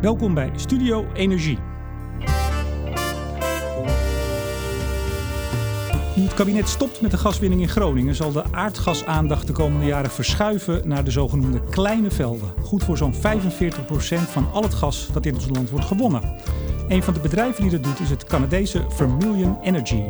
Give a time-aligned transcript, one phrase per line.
[0.00, 1.58] Welkom bij Studio Energie.
[6.16, 10.10] Nu het kabinet stopt met de gaswinning in Groningen, zal de aardgasaandacht de komende jaren
[10.10, 12.52] verschuiven naar de zogenoemde kleine velden.
[12.62, 13.18] Goed voor zo'n 45%
[14.28, 16.36] van al het gas dat in ons land wordt gewonnen.
[16.88, 20.02] Een van de bedrijven die dat doet is het Canadese Vermilion Energy.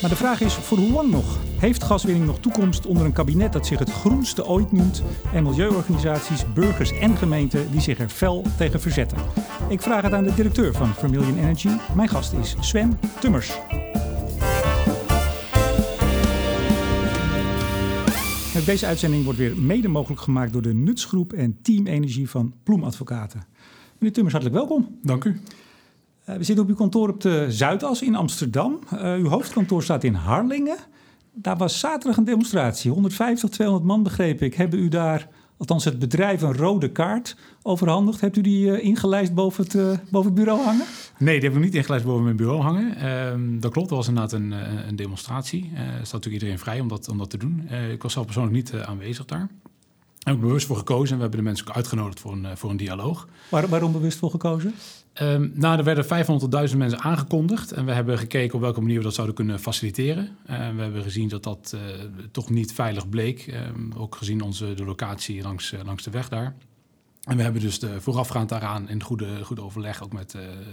[0.00, 1.38] Maar de vraag is, voor hoe lang nog?
[1.60, 5.02] Heeft gaswinning nog toekomst onder een kabinet dat zich het groenste ooit noemt
[5.34, 9.18] en milieuorganisaties, burgers en gemeenten die zich er fel tegen verzetten?
[9.68, 11.68] Ik vraag het aan de directeur van Vermilion Energy.
[11.94, 13.58] Mijn gast is Sven Tummers.
[18.66, 23.42] Deze uitzending wordt weer mede mogelijk gemaakt door de Nutsgroep en Team Energie van Ploemadvocaten.
[23.98, 24.98] Meneer Tummers, hartelijk welkom.
[25.02, 25.40] Dank u.
[26.28, 28.78] Uh, we zitten op uw kantoor op de Zuidas in Amsterdam.
[28.94, 30.76] Uh, uw hoofdkantoor staat in Harlingen.
[31.32, 32.90] Daar was zaterdag een demonstratie.
[32.90, 34.54] 150, 200 man begreep ik.
[34.54, 38.20] Hebben u daar, althans het bedrijf, een rode kaart overhandigd?
[38.20, 40.84] Hebt u die uh, ingelijst boven het, boven het bureau hangen?
[41.18, 42.96] Nee, die heb ik niet ingelijst boven mijn bureau hangen.
[42.96, 44.52] Ehm, dat klopt, dat was inderdaad een,
[44.88, 45.70] een demonstratie.
[45.74, 47.68] Er staat natuurlijk iedereen vrij om dat, om dat te doen.
[47.92, 49.48] ik was zelf persoonlijk niet aanwezig daar.
[50.20, 52.56] Daar heb ik bewust voor gekozen en we hebben de mensen ook uitgenodigd voor een,
[52.56, 53.28] voor een dialoog.
[53.48, 54.74] Waar, waarom bewust voor gekozen?
[55.22, 56.04] Um, nou, er werden
[56.70, 60.24] 500.000 mensen aangekondigd en we hebben gekeken op welke manier we dat zouden kunnen faciliteren.
[60.50, 61.80] Uh, we hebben gezien dat dat uh,
[62.32, 66.28] toch niet veilig bleek, um, ook gezien onze de locatie langs, uh, langs de weg
[66.28, 66.54] daar.
[67.22, 70.30] En we hebben dus de, voorafgaand daaraan in goede, goede overleg ook met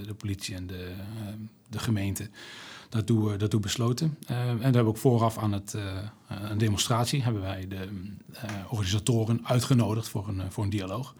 [0.07, 0.91] de politie en de,
[1.69, 2.29] de gemeente
[2.89, 4.17] daartoe, daartoe besloten.
[4.27, 5.75] en we hebben ook vooraf aan het,
[6.49, 7.87] een demonstratie hebben wij de
[8.69, 11.15] organisatoren uitgenodigd voor een, voor een dialoog.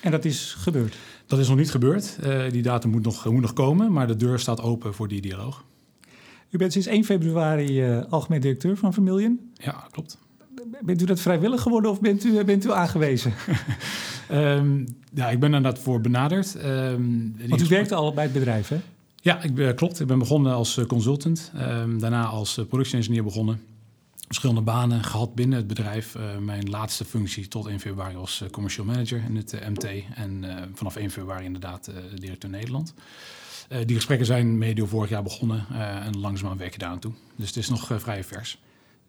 [0.00, 0.96] En dat is gebeurd?
[1.26, 2.18] Dat is nog niet gebeurd.
[2.50, 5.64] Die datum moet nog, moet nog komen, maar de deur staat open voor die dialoog.
[6.50, 9.50] U bent sinds 1 februari uh, algemeen directeur van Vermilion.
[9.54, 10.18] Ja, klopt.
[10.80, 13.32] Bent u dat vrijwillig geworden of bent u, bent u aangewezen?
[14.32, 16.64] um, ja, ik ben inderdaad voor benaderd.
[16.64, 18.80] Um, Want u werkte al bij het bedrijf, hè?
[19.20, 20.00] Ja, ik, uh, klopt.
[20.00, 21.52] Ik ben begonnen als consultant.
[21.56, 23.60] Um, daarna als productie-engineer begonnen
[24.30, 26.14] verschillende banen gehad binnen het bedrijf.
[26.14, 29.86] Uh, mijn laatste functie tot 1 februari was uh, commercial manager in het uh, MT.
[30.14, 32.94] En vanaf 1 februari inderdaad directeur Nederland.
[33.86, 35.66] die gesprekken zijn medio vorig jaar begonnen
[36.04, 37.12] en langzaamaan werk je daar aan toe.
[37.36, 38.58] Dus het is nog vrij vers.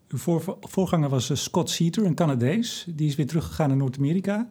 [0.08, 2.84] Uw voor, voorganger was Scott Seater, een Canadees.
[2.88, 4.48] Die is weer teruggegaan naar Noord-Amerika.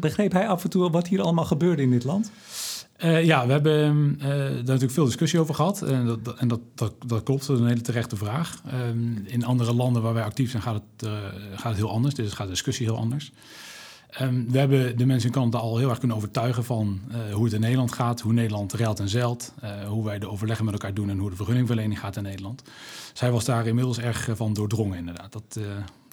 [0.00, 2.30] Begreep hij af en toe wat hier allemaal gebeurde in dit land?
[3.04, 5.82] Uh, ja, we hebben uh, daar natuurlijk veel discussie over gehad.
[5.82, 8.62] En dat, en dat, dat, klopt, dat is een hele terechte vraag.
[8.74, 11.10] Um, in andere landen waar wij actief zijn gaat het,
[11.54, 12.14] gaat het heel anders.
[12.14, 13.32] Dus gaat de discussie heel anders.
[14.20, 17.00] Um, we hebben de mensen in Canada al heel erg kunnen overtuigen van
[17.32, 19.52] hoe het in Nederland gaat, hoe Nederland reilt en zeilt,
[19.86, 22.62] hoe wij de overleggen met elkaar doen en hoe de vergunningverlening gaat in Nederland.
[23.12, 25.32] Zij was daar inmiddels erg van doordrongen, inderdaad.
[25.32, 25.52] Dat,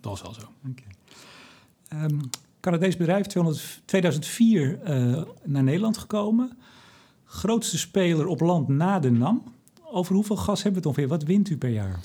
[0.01, 0.41] dat was wel zo.
[0.69, 2.03] Okay.
[2.03, 2.19] Um,
[2.59, 4.79] Canadees bedrijf, 200, 2004
[5.43, 6.57] naar Nederland gekomen
[7.27, 9.43] grootste speler op land na de NAM.
[9.91, 11.17] Over hoeveel gas hebben we het ongeveer?
[11.17, 11.99] Wat wint u per jaar?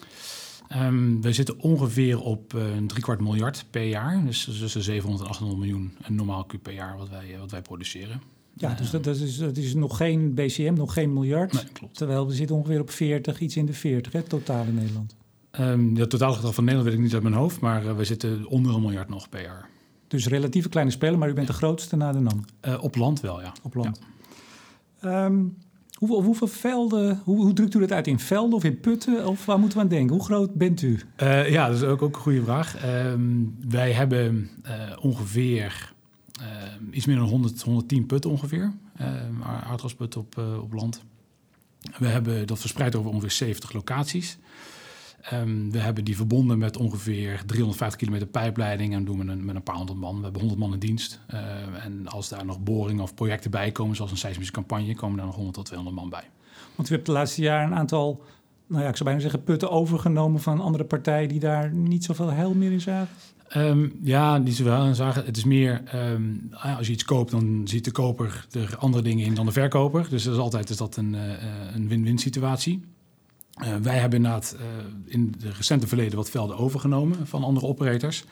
[0.77, 4.25] Um, we zitten ongeveer op uh, een driekwart miljard per jaar.
[4.25, 7.63] Dus tussen 700 en 800 miljoen een normaal Q per jaar wat wij, wat wij
[7.63, 8.23] produceren.
[8.55, 11.53] Ja, dus dat, dat, is, dat is nog geen BCM, nog geen miljard.
[11.53, 11.97] Nee, klopt.
[11.97, 15.15] Terwijl we zitten ongeveer op 40, iets in de 40, hè, totaal in Nederland.
[15.61, 18.05] Um, het totale getal van Nederland weet ik niet uit mijn hoofd, maar uh, we
[18.05, 19.69] zitten onder een miljard nog per jaar.
[20.09, 22.45] Dus relatief kleine speler, maar u bent de grootste na de NAM?
[22.65, 23.53] Uh, op land wel, ja.
[23.63, 23.99] Op land.
[24.01, 24.07] Ja.
[25.05, 25.57] Um,
[25.95, 29.27] hoeveel, hoeveel velden, hoe, hoe, drukt u dat uit in velden of in putten?
[29.27, 30.17] Of waar moeten we aan denken?
[30.17, 31.01] Hoe groot bent u?
[31.23, 32.85] Uh, ja, dat is ook, ook een goede vraag.
[33.07, 35.93] Um, wij hebben uh, ongeveer
[36.41, 36.47] uh,
[36.91, 38.73] iets meer dan 100, 110 putten ongeveer.
[39.43, 41.03] aardgasputten op, op land.
[41.99, 44.39] We hebben dat verspreid over ongeveer 70 locaties.
[45.33, 49.55] Um, we hebben die verbonden met ongeveer 350 kilometer pijpleiding en doen we een, met
[49.55, 50.17] een paar honderd man.
[50.17, 51.21] We hebben 100 man in dienst.
[51.35, 51.41] Uh,
[51.85, 55.27] en als daar nog boringen of projecten bij komen, zoals een seismische campagne, komen daar
[55.27, 56.25] nog 100 tot 200 man bij.
[56.75, 58.23] Want u hebt de laatste jaren een aantal,
[58.67, 62.31] nou ja, ik zou bijna zeggen, putten overgenomen van andere partijen die daar niet zoveel
[62.31, 63.15] heil meer in zagen?
[63.57, 65.25] Um, ja, niet zoveel in zagen.
[65.25, 69.25] Het is meer, um, als je iets koopt, dan ziet de koper er andere dingen
[69.25, 70.07] in dan de verkoper.
[70.11, 71.21] Dus dat is altijd is dat een, uh,
[71.75, 72.83] een win-win situatie.
[73.61, 74.67] Uh, wij hebben inderdaad uh,
[75.05, 78.25] in het recente verleden wat velden overgenomen van andere operators.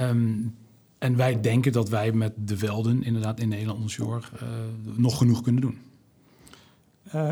[0.00, 0.54] Um,
[0.98, 4.48] en wij denken dat wij met de velden inderdaad in Nederland onshore uh,
[4.96, 5.78] nog genoeg kunnen doen.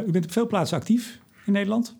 [0.06, 1.96] u bent op veel plaatsen actief in Nederland.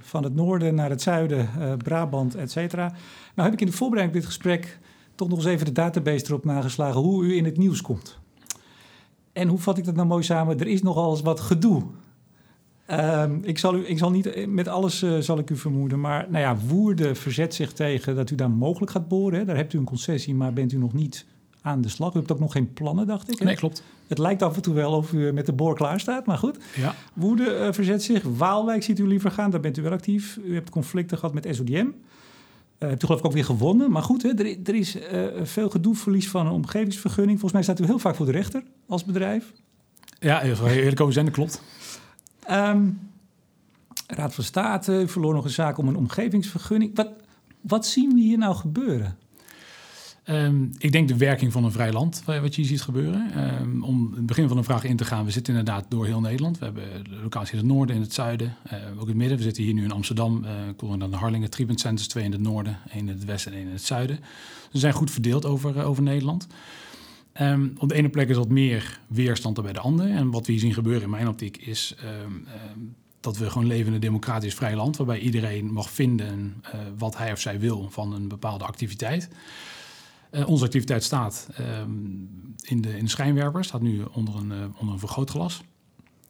[0.00, 1.48] Van het noorden naar het zuiden,
[1.78, 2.88] Brabant, et cetera.
[3.34, 4.78] Nou heb ik in de voorbereiding op dit gesprek
[5.14, 8.18] toch nog eens even de database erop nageslagen hoe u in het nieuws komt.
[9.32, 10.58] En hoe vat ik dat nou mooi samen?
[10.58, 11.82] Er is nogal eens wat gedoe
[12.86, 16.26] Ehm, ik, zal u, ik zal niet met alles uh, zal ik u vermoeden, maar
[16.30, 19.38] nou ja, Woerde verzet zich tegen dat u daar mogelijk gaat boren.
[19.38, 19.44] Hè?
[19.44, 21.26] Daar hebt u een concessie, maar bent u nog niet
[21.60, 22.14] aan de slag.
[22.14, 23.38] U hebt ook nog geen plannen, dacht ik.
[23.38, 23.44] Hè?
[23.44, 23.82] Nee, klopt.
[24.06, 26.58] Het lijkt af en toe wel of u met de boor klaar staat, maar goed.
[26.76, 26.94] Ja.
[27.12, 28.22] Woede uh, verzet zich.
[28.22, 30.38] Waalwijk ziet u liever gaan, daar bent u wel actief.
[30.44, 31.72] U hebt conflicten gehad met SODM.
[31.76, 33.90] Uh, hebt u geloof ik ook weer gewonnen.
[33.90, 37.40] Maar goed, hè, er, er is uh, veel gedoe, verlies van een omgevingsvergunning.
[37.40, 39.52] Volgens mij staat u heel vaak voor de rechter als bedrijf.
[40.18, 41.62] Ja, eerlijk over zijn, dat klopt.
[42.50, 43.00] Um,
[44.06, 46.90] Raad van State, verloor nog een zaak om een omgevingsvergunning.
[46.94, 47.08] Wat,
[47.60, 49.18] wat zien we hier nou gebeuren?
[50.28, 53.48] Um, ik denk de werking van een vrij land, wat je ziet gebeuren.
[53.60, 56.20] Um, om het begin van de vraag in te gaan, we zitten inderdaad door heel
[56.20, 56.58] Nederland.
[56.58, 56.84] We hebben
[57.22, 59.36] locaties in het noorden, in het zuiden, uh, ook in het midden.
[59.36, 62.32] We zitten hier nu in Amsterdam, uh, komen dan de Harlingen Treatment Centers, twee in
[62.32, 64.18] het noorden, één in het westen en één in het zuiden.
[64.72, 66.46] Ze zijn goed verdeeld over, uh, over Nederland.
[67.40, 70.08] Um, op de ene plek is wat meer weerstand dan bij de andere.
[70.08, 71.96] En wat we hier zien gebeuren in mijn optiek is
[73.20, 76.62] dat we gewoon leven in een democratisch vrij land, waarbij iedereen mag vinden
[76.98, 79.28] wat hij of zij wil van een bepaalde activiteit.
[80.30, 81.48] Uh, onze activiteit staat
[82.62, 85.62] in, de, in de schijnwerper, staat nu onder een, uh, onder een vergrootglas.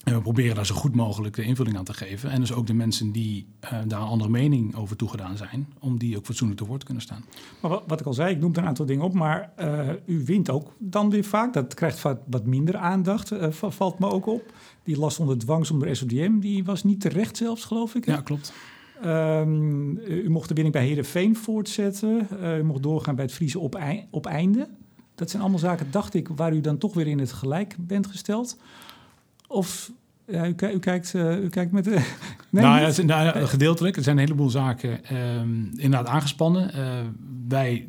[0.06, 2.30] En we proberen daar zo goed mogelijk de invulling aan te geven.
[2.30, 5.98] En dus ook de mensen die uh, daar een andere mening over toegedaan zijn, om
[5.98, 7.24] die ook fatsoenlijk te woord kunnen staan.
[7.60, 9.52] Maar wat, wat ik al zei, ik noemde een aantal dingen op, maar
[10.06, 11.52] u wint ook dan weer vaak.
[11.52, 14.52] Dat krijgt vaak wat minder aandacht, valt me ook op.
[14.84, 18.04] Die last onder dwang zonder SODM, die was niet terecht zelfs, geloof ik.
[18.04, 18.12] Hè?
[18.12, 18.52] Ja, klopt.
[19.04, 22.28] Um, u mocht de winning bij Herenveen voortzetten.
[22.58, 23.80] U mocht doorgaan bij het Friese op,
[24.10, 24.68] op einde.
[25.14, 28.06] Dat zijn allemaal zaken, dacht ik, waar u dan toch weer in het gelijk bent
[28.06, 28.56] gesteld.
[29.48, 29.90] Of
[30.26, 31.84] ja, u, u, kijkt, uh, u kijkt met.
[31.90, 32.04] nee,
[32.50, 33.96] nou, ja, nou, gedeeltelijk.
[33.96, 36.70] Er zijn een heleboel zaken um, inderdaad aangespannen.
[36.76, 36.84] Uh,
[37.48, 37.88] wij,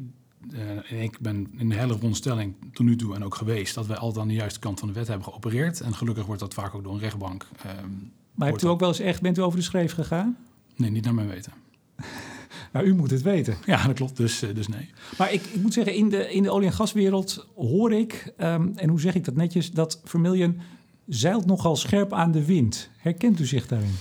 [0.91, 3.97] uh, ik ben in de hele rondstelling tot nu toe en ook geweest, dat wij
[3.97, 5.81] altijd aan de juiste kant van de wet hebben geopereerd.
[5.81, 7.45] En gelukkig wordt dat vaak ook door een rechtbank.
[7.83, 10.37] Um, maar hebt u ook wel eens echt, bent u over de schreef gegaan?
[10.75, 11.51] Nee, niet naar mijn weten.
[12.73, 13.57] nou, u moet het weten.
[13.65, 14.17] Ja, dat klopt.
[14.17, 14.89] Dus, dus nee.
[15.17, 18.73] Maar ik, ik moet zeggen, in de, in de olie- en gaswereld hoor ik, um,
[18.75, 20.59] en hoe zeg ik dat netjes, dat Vermilion
[21.07, 22.89] zeilt nogal scherp aan de wind.
[22.97, 23.95] Herkent u zich daarin?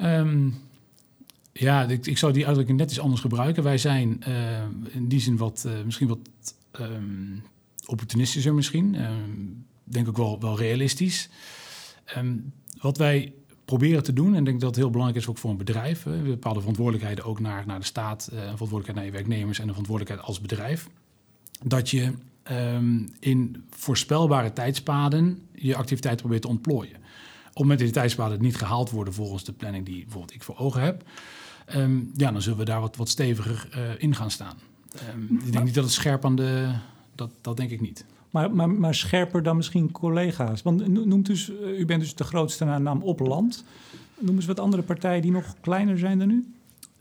[0.00, 0.60] Um,
[1.52, 3.62] ja, ik, ik, zou die uitdrukking net iets anders gebruiken.
[3.62, 6.18] Wij zijn uh, in die zin wat, uh, misschien wat
[6.80, 7.42] um,
[7.86, 8.96] opportunistischer misschien.
[9.84, 11.28] denk ook wel, wel realistisch.
[12.80, 13.32] wat wij
[13.68, 14.32] proberen te doen.
[14.32, 16.02] En ik denk dat het heel belangrijk is ook voor een bedrijf.
[16.02, 19.68] We bepaalde verantwoordelijkheden ook naar, naar de staat, uh, verantwoordelijkheid naar je werknemers en een
[19.68, 20.88] verantwoordelijkheid als bedrijf.
[21.64, 22.12] Dat je
[22.50, 26.96] um, in voorspelbare tijdspaden je activiteit probeert te ontplooien.
[26.96, 30.42] Op het moment dat die tijdspaden niet gehaald worden volgens de planning die bijvoorbeeld ik
[30.42, 31.02] voor ogen heb,
[31.76, 34.56] um, ja, dan zullen we daar wat, wat steviger uh, in gaan staan.
[35.14, 36.72] Um, ik denk niet dat het scherp aan de.
[37.14, 38.04] Dat, dat denk ik niet.
[38.30, 40.62] Maar, maar, maar scherper dan misschien collega's.
[40.62, 43.64] Want noemt dus, u bent dus de grootste naam op land.
[44.18, 46.52] Noem eens wat andere partijen die nog kleiner zijn dan u?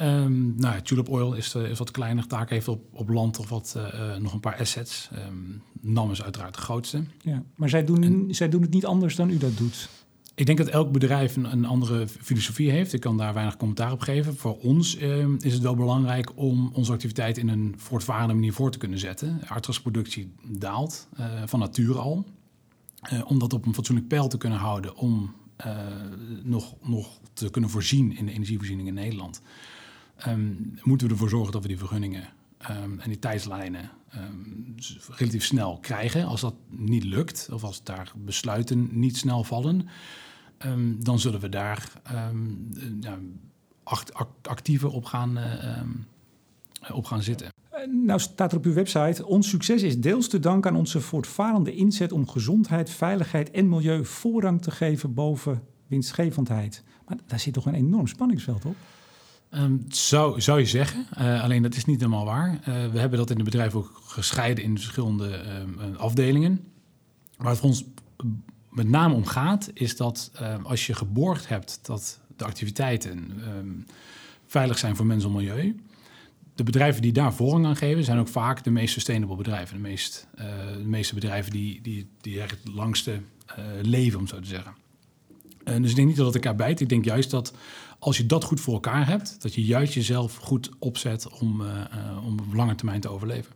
[0.02, 2.28] Um, nou ja, Tulip Oil is, uh, is wat kleiner.
[2.28, 5.10] Taak heeft op, op land of wat, uh, nog een paar assets.
[5.28, 7.04] Um, NAM is uiteraard de grootste.
[7.22, 9.90] Ja, maar zij doen, en, zij doen het niet anders dan u dat doet.
[10.36, 12.94] Ik denk dat elk bedrijf een, een, andere filosofie heeft.
[12.94, 14.36] Ik kan daar weinig commentaar op geven.
[14.36, 18.72] Voor ons uh, is het wel belangrijk om onze activiteit in een voortvarende manier voor
[18.72, 19.42] te kunnen zetten.
[19.48, 22.26] Aardgasproductie daalt uh, van nature al.
[23.26, 25.36] Om dat op een fatsoenlijk peil te kunnen houden om
[26.44, 29.42] nog, nog te kunnen voorzien in de energievoorziening in Nederland.
[30.28, 32.30] Um, moeten we ervoor zorgen dat we die vergunningen
[32.70, 34.76] um, en die tijdslijnen um,
[35.10, 36.26] relatief snel krijgen.
[36.26, 39.88] Als dat niet lukt, of als daar besluiten niet snel vallen,
[40.98, 41.92] dan zullen we daar
[43.00, 43.18] ja,
[43.84, 47.50] act, act, actiever op gaan, uh, op gaan zitten.
[47.92, 51.76] Nou staat er op uw website: ons succes is deels te danken aan onze voortvarende
[51.76, 56.84] inzet om gezondheid, veiligheid en milieu voorrang te geven boven winstgevendheid.
[57.08, 58.76] Maar daar zit toch een enorm spanningsveld op?
[59.52, 61.08] Um, zou, je zeggen.
[61.20, 62.54] Uh, alleen dat is niet helemaal waar.
[62.54, 66.68] Uh, we hebben dat in het bedrijf ook gescheiden in verschillende um, afdelingen.
[67.38, 67.84] Waar het voor ons
[68.70, 73.34] met name om gaat, is dat um, als je geborgd hebt dat de activiteiten
[74.48, 75.80] veilig zijn voor mensen en milieu.
[76.56, 79.76] De bedrijven die daar voorrang aan geven, zijn ook vaak de meest sustainable bedrijven.
[79.76, 80.28] De, meest,
[80.78, 83.22] de meeste bedrijven die, die, die het langste
[83.82, 84.74] leven, om zo te zeggen.
[85.82, 86.80] Dus ik denk niet dat het elkaar bijt.
[86.80, 87.54] Ik denk juist dat
[88.00, 91.68] als je dat goed voor elkaar hebt, dat je juist jezelf goed opzet om, uh,
[91.68, 93.56] uh, om op lange termijn te overleven.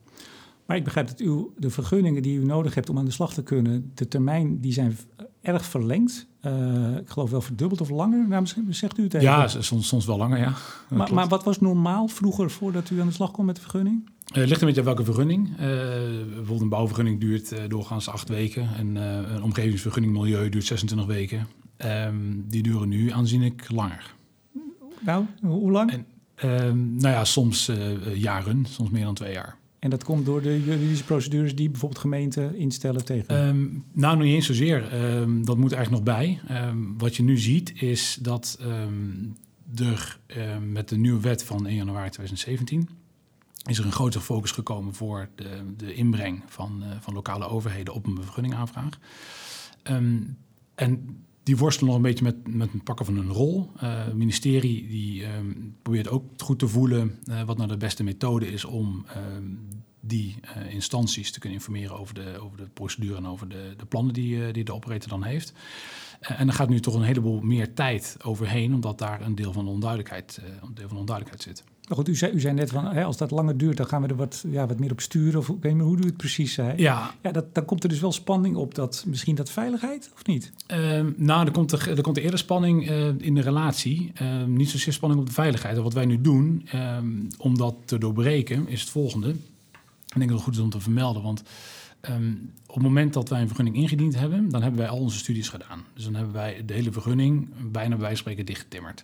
[0.66, 3.34] Maar ik begrijp dat u de vergunningen die u nodig hebt om aan de slag
[3.34, 4.98] te kunnen, de termijn, die zijn
[5.42, 6.28] erg verlengd.
[6.46, 8.28] Uh, ik geloof wel verdubbeld of langer.
[8.28, 9.28] Nou, misschien zegt u het even.
[9.28, 10.54] Ja, soms, soms wel langer, ja.
[10.90, 14.10] Maar, maar, wat was normaal vroeger voordat u aan de slag kwam met de vergunning?
[14.26, 15.50] Het ligt een beetje aan welke vergunning.
[15.50, 15.58] Uh,
[16.28, 18.70] bijvoorbeeld een bouwvergunning duurt doorgaans acht weken.
[18.78, 21.48] En een omgevingsvergunning milieu duurt 26 weken.
[21.82, 22.16] Ehm,
[22.48, 24.16] die duren nu aanzienlijk langer.
[25.00, 25.92] Nou, hoe lang?
[25.92, 29.58] En, ehm, nou ja, soms uh, jaren, soms meer dan twee jaar.
[29.80, 33.48] En dat komt door de juridische procedures die bijvoorbeeld gemeenten instellen tegen?
[33.48, 34.82] Um, nou, nog niet eens zozeer.
[35.44, 36.40] dat moet eigenlijk nog bij.
[36.98, 38.60] wat je nu ziet is dat
[39.76, 40.20] er
[40.72, 42.90] met de nieuwe wet van 1 januari 2017
[43.66, 47.94] is er een grotere focus gekomen voor de, de inbreng van, uh, van lokale overheden
[47.94, 49.00] op een vergunningaanvraag.
[50.76, 53.72] En die worstelen nog een beetje met, met het pakken van hun rol.
[53.76, 58.04] Uh, het ministerie die, um, probeert ook goed te voelen uh, wat nou de beste
[58.04, 59.68] methode is om um,
[60.00, 60.36] die
[60.70, 64.52] instanties te kunnen informeren over de, over de procedure en over de, de plannen die,
[64.52, 65.54] die de operator dan heeft.
[66.20, 69.66] en er gaat nu toch een heleboel meer tijd overheen, omdat daar een deel van
[69.66, 71.64] de onduidelijkheid, een deel van de onduidelijkheid zit.
[71.88, 74.02] Maar goed, u zei, u zei net van hè, als dat langer duurt, dan gaan
[74.02, 75.40] we er wat, ja, wat meer op sturen.
[75.40, 76.74] Of ik weet niet hoe u het precies zei.
[76.78, 80.26] Ja, ja dat, dan komt er dus wel spanning op dat misschien dat veiligheid, of
[80.26, 80.52] niet?
[80.72, 84.12] Uh, nou, er komt, er, er komt eerder spanning uh, in de relatie.
[84.22, 85.78] Uh, niet zozeer spanning op de veiligheid.
[85.78, 87.08] En wat wij nu doen, ehm,
[87.38, 89.30] om dat te doorbreken, is het volgende.
[89.30, 91.44] Ik denk dat het goed is om te vermelden, want
[92.10, 95.18] um, op het moment dat wij een vergunning ingediend hebben, dan hebben wij al onze
[95.18, 95.84] studies gedaan.
[95.94, 99.04] Dus dan hebben wij de hele vergunning bijna bij wijze van spreken dichtgetimmerd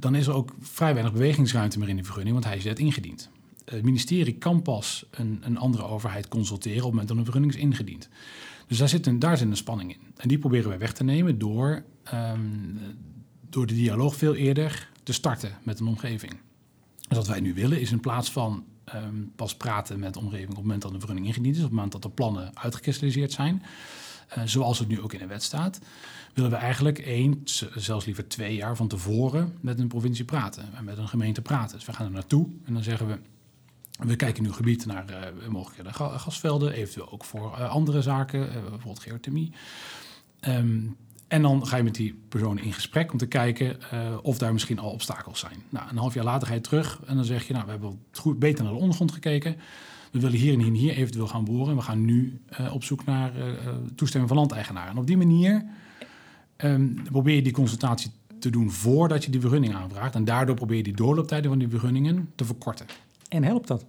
[0.00, 2.78] dan is er ook vrij weinig bewegingsruimte meer in die vergunning, want hij is net
[2.78, 3.28] ingediend.
[3.64, 7.54] Het ministerie kan pas een, een andere overheid consulteren op het moment dat een vergunning
[7.54, 8.08] is ingediend.
[8.66, 10.00] Dus daar zit, een, daar zit een spanning in.
[10.16, 12.78] En die proberen wij weg te nemen door, um,
[13.48, 16.32] door de dialoog veel eerder te starten met een omgeving.
[17.08, 18.64] Dus wat wij nu willen is in plaats van
[18.94, 21.66] um, pas praten met de omgeving op het moment dat een vergunning ingediend is, op
[21.66, 23.62] het moment dat de plannen uitgekristalliseerd zijn,
[24.38, 25.80] uh, zoals het nu ook in de wet staat,
[26.34, 27.40] willen we eigenlijk één,
[27.74, 31.76] zelfs liever twee jaar van tevoren met een provincie praten en met een gemeente praten.
[31.76, 33.18] Dus we gaan er naartoe en dan zeggen we.
[34.06, 38.52] We kijken nu gebied naar uh, mogelijke gasvelden, eventueel ook voor uh, andere zaken, uh,
[38.52, 39.52] bijvoorbeeld geothermie.
[40.48, 40.96] Um,
[41.28, 43.76] en dan ga je met die persoon in gesprek om te kijken
[44.22, 45.62] of daar misschien al obstakels zijn.
[45.68, 48.00] Nou, een half jaar later ga je terug en dan zeg je, nou, we hebben
[48.12, 49.56] goed beter naar de ondergrond gekeken.
[50.10, 51.76] We willen hier en hier en hier eventueel gaan boren.
[51.76, 52.40] We gaan nu
[52.72, 53.32] op zoek naar
[53.94, 54.90] toestemming van landeigenaren.
[54.90, 55.64] En op die manier
[56.64, 60.14] um, probeer je die consultatie te doen voordat je die vergunning aanvraagt.
[60.14, 62.86] En daardoor probeer je die doorlooptijden van die vergunningen te verkorten.
[63.28, 63.84] En helpt dat?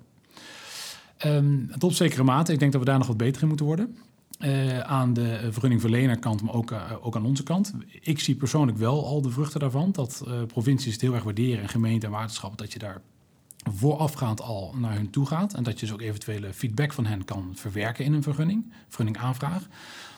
[1.25, 2.53] Um, tot zekere mate.
[2.53, 3.97] Ik denk dat we daar nog wat beter in moeten worden.
[4.39, 7.73] Uh, aan de vergunningverlenerkant, maar ook, uh, ook aan onze kant.
[8.01, 9.91] Ik zie persoonlijk wel al de vruchten daarvan.
[9.91, 12.57] Dat uh, provincies het heel erg waarderen en gemeenten en waterschappen...
[12.57, 13.01] dat je daar
[13.73, 15.53] voorafgaand al naar hun toe gaat.
[15.53, 19.67] En dat je dus ook eventuele feedback van hen kan verwerken in een vergunning, vergunningaanvraag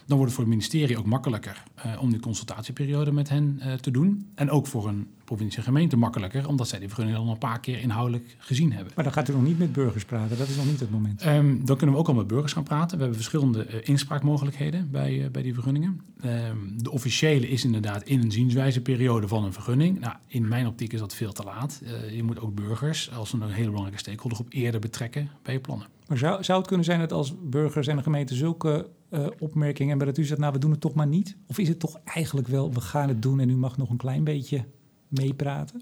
[0.05, 3.73] dan wordt het voor het ministerie ook makkelijker uh, om die consultatieperiode met hen uh,
[3.73, 4.31] te doen.
[4.35, 7.59] En ook voor een provincie en gemeente makkelijker, omdat zij die vergunning al een paar
[7.59, 8.93] keer inhoudelijk gezien hebben.
[8.95, 11.25] Maar dan gaat u nog niet met burgers praten, dat is nog niet het moment.
[11.25, 12.97] Um, dan kunnen we ook al met burgers gaan praten.
[12.97, 16.01] We hebben verschillende uh, inspraakmogelijkheden bij, bij die vergunningen.
[16.25, 19.99] Um, de officiële is inderdaad in een zienswijzeperiode van een vergunning.
[19.99, 21.81] Nou, in mijn optiek is dat veel te laat.
[22.11, 25.87] je moet ook burgers als een hele belangrijke stakeholder op eerder betrekken bij je plannen.
[26.07, 29.91] Maar zou, zou het kunnen zijn dat als burgers en de gemeente zulke uh, opmerkingen
[29.91, 31.35] en bij dat u zegt, nou we doen het toch maar niet?
[31.47, 33.97] Of is het toch eigenlijk wel, we gaan het doen en u mag nog een
[33.97, 34.65] klein beetje
[35.07, 35.81] meepraten?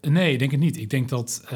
[0.00, 0.76] Nee, ik denk het niet.
[0.76, 1.50] Ik denk dat uh,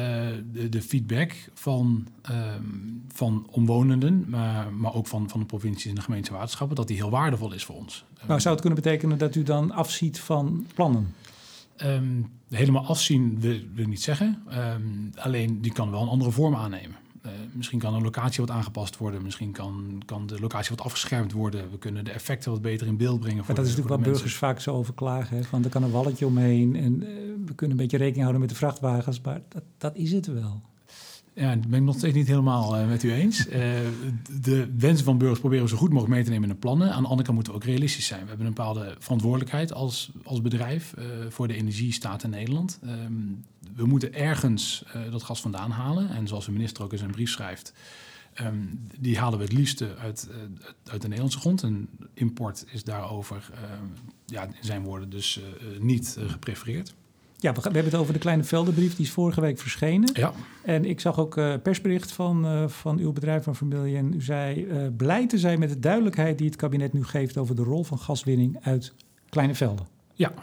[0.51, 5.95] de, de, feedback van, um, van omwonenden, maar, maar ook van, van de provincies en
[5.95, 8.05] de gemeente waterschappen, dat die heel waardevol is voor ons.
[8.27, 11.13] Nou, zou het kunnen betekenen dat u dan afziet van plannen?
[11.83, 14.43] Um, helemaal afzien wil, wil ik niet zeggen.
[14.53, 16.95] Um, alleen die kan wel een andere vorm aannemen.
[17.25, 19.21] Uh, misschien kan een locatie wat aangepast worden.
[19.21, 21.71] Misschien kan, kan de locatie wat afgeschermd worden.
[21.71, 23.37] We kunnen de effecten wat beter in beeld brengen.
[23.37, 25.37] Voor maar dat is natuurlijk wat burgers vaak zo over klagen.
[25.37, 25.43] Hè?
[25.43, 27.07] Van er kan een walletje omheen en uh,
[27.45, 29.21] we kunnen een beetje rekening houden met de vrachtwagens.
[29.21, 30.61] Maar dat, dat is het wel.
[31.33, 33.45] Ja, dat ben ik nog steeds niet helemaal uh, met u eens.
[34.41, 36.93] De wensen van burgers proberen we zo goed mogelijk mee te nemen in de plannen.
[36.93, 38.21] Aan de andere kant moeten we ook realistisch zijn.
[38.21, 40.93] We hebben een bepaalde verantwoordelijkheid als, als bedrijf
[41.29, 42.79] voor de energiestaat in Nederland.
[42.83, 43.43] Um,
[43.75, 46.09] we moeten ergens dat gas vandaan halen.
[46.09, 47.73] En zoals de minister ook in zijn brief schrijft,
[48.41, 50.29] um, die halen we het liefste uit,
[50.83, 51.63] uit de Nederlandse grond.
[51.63, 53.49] En import is daarover,
[54.25, 55.39] ja, in zijn woorden, dus
[55.79, 56.93] niet geprefereerd.
[57.39, 58.95] Ja, we, we, hebben het over de kleine veldenbrief.
[58.95, 60.09] Die is vorige week verschenen.
[60.13, 60.33] Ja.
[60.63, 63.97] En ik zag ook uh, persbericht van, uh, van uw bedrijf van Familie.
[63.97, 67.37] En u zei uh, blij te zijn met de duidelijkheid die het kabinet nu geeft...
[67.37, 68.93] over de rol van gaswinning uit
[69.29, 69.87] kleine velden.
[70.13, 70.33] Ja.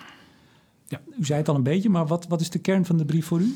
[0.86, 1.00] Ja.
[1.18, 3.26] U zei het al een beetje, maar wat, wat is de kern van de brief
[3.26, 3.54] voor u?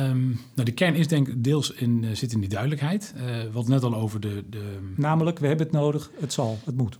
[0.00, 3.14] Um, nou, de kern is denk ik deels in, zit in die duidelijkheid.
[3.52, 4.92] wat net al over de, de...
[4.96, 6.98] Namelijk, we hebben het nodig, het zal, het moet.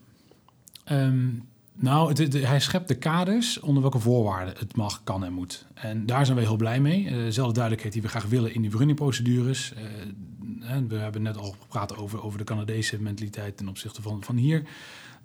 [0.92, 1.42] Um,
[1.78, 5.66] nou, het, hij schept de kaders onder welke voorwaarden het mag, kan en moet.
[5.74, 7.04] En daar zijn we heel blij mee.
[7.04, 9.72] Uh, dezelfde duidelijkheid die we graag willen in die vergunningprocedures.
[9.72, 14.36] Uh, we hebben net al gepraat over, over de Canadese mentaliteit ten opzichte van, van
[14.36, 14.62] hier.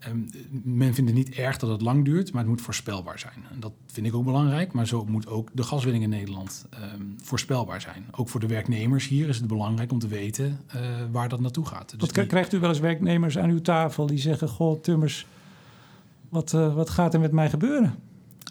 [0.01, 0.19] Ehm,
[0.63, 3.45] men vindt het niet erg dat het lang duurt, maar het moet voorspelbaar zijn.
[3.51, 7.01] En dat vind ik ook belangrijk, maar zo moet ook de gaswinning in Nederland ehm,
[7.17, 8.05] voorspelbaar zijn.
[8.11, 10.81] Ook voor de werknemers hier is het belangrijk om te weten uh,
[11.11, 11.99] waar dat naartoe gaat.
[11.99, 15.25] Dus Krijgt u wel eens werknemers aan uw tafel die zeggen: Goh, Tummers,
[16.29, 17.95] wat, uh, wat gaat er met mij gebeuren?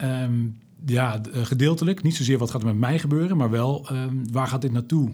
[0.03, 2.03] Um, ja, eh, gedeeltelijk.
[2.03, 3.89] Niet zozeer wat gaat er met mij gebeuren, maar wel
[4.33, 5.11] waar gaat dit naartoe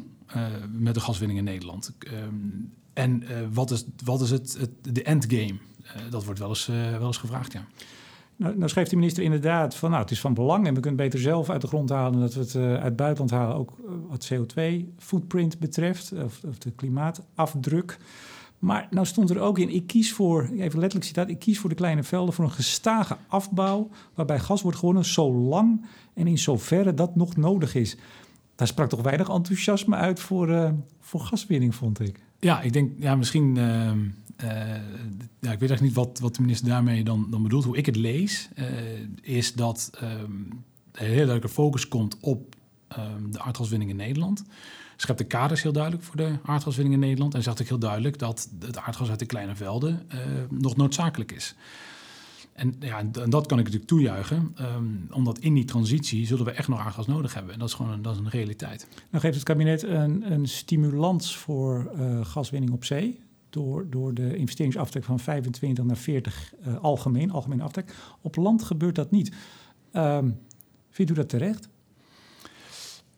[0.72, 1.92] met de gaswinning in Nederland?
[2.92, 5.54] en wat is, wat is het, het de endgame?
[5.94, 7.64] Eh, dat wordt wel eens, eh, wel eens gevraagd, ja.
[8.36, 11.00] Nou, nou schreef de minister inderdaad van nou, het is van belang en we kunnen
[11.00, 13.72] beter zelf uit de grond halen dat we het uh, uit buitenland halen, ook
[14.08, 17.98] wat CO2-footprint betreft, of, of, de klimaatafdruk.
[18.58, 21.68] Maar nou stond er ook in, ik kies voor, even letterlijk citaat, ik kies voor
[21.68, 26.94] de kleine velden voor een gestage afbouw waarbij gas wordt gewonnen zolang en in zoverre
[26.94, 27.96] dat nog nodig is.
[28.54, 32.25] Daar sprak toch weinig enthousiasme uit voor, voor gaswinning, vond ik.
[32.46, 33.98] Ja, ik denk, ja, misschien ehm,
[34.44, 34.76] uh,
[35.40, 37.64] ja, ik weet echt niet wat, wat de minister daarmee dan, dan bedoelt.
[37.64, 38.66] Hoe ik het lees, uh,
[39.22, 42.54] is dat um, er heel duidelijke focus komt op
[42.98, 44.44] um, de aardgaswinning in Nederland.
[44.96, 47.34] Schept de kaders heel duidelijk voor de aardgaswinning in Nederland.
[47.34, 51.32] En zegt ook heel duidelijk dat het aardgas uit de kleine velden uh, nog noodzakelijk
[51.32, 51.54] is.
[52.56, 56.50] En, ja, en dat kan ik natuurlijk toejuichen, um, omdat in die transitie zullen we
[56.50, 57.52] echt nog aardgas nodig hebben.
[57.52, 58.88] En dat is gewoon een, dat is een realiteit.
[59.10, 63.20] Nou geeft het kabinet een, een stimulans voor uh, gaswinning op zee
[63.50, 67.94] door, door de investeringsaftrek van 25 naar 40 uh, eh, algemeen, algemeen aftrek.
[68.20, 69.32] Op land gebeurt dat niet.
[69.92, 70.38] Um,
[70.90, 71.68] vindt u dat terecht?